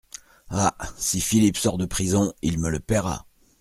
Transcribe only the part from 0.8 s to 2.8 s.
si Philippe sort de prison, il me le